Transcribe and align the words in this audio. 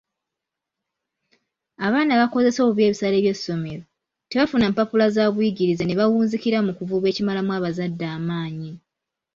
Abaana 1.85 2.11
abakozesa 2.13 2.59
obubi 2.61 2.81
ebisale 2.85 3.17
by'essomero, 3.23 3.83
tebafuna 4.29 4.65
mpapula 4.71 5.05
za 5.15 5.23
buyigirize 5.33 5.83
ne 5.85 5.97
bawunzikira 5.99 6.57
mu 6.65 6.71
kuvuba 6.77 7.05
ekimalamu 7.11 7.51
abazadde 7.57 8.05
amaanyi. 8.17 8.71